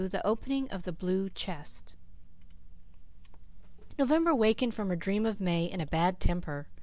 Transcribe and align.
THE 0.09 0.25
OPENING 0.25 0.67
OF 0.71 0.81
THE 0.81 0.91
BLUE 0.91 1.29
CHEST 1.29 1.95
November 3.99 4.33
wakened 4.33 4.73
from 4.73 4.89
her 4.89 4.95
dream 4.95 5.27
of 5.27 5.39
May 5.39 5.65
in 5.65 5.79
a 5.79 5.85
bad 5.85 6.19
temper. 6.19 6.65